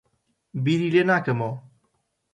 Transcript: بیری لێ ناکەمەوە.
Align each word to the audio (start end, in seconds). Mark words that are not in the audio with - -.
بیری 0.63 0.87
لێ 0.93 1.03
ناکەمەوە. 1.09 1.55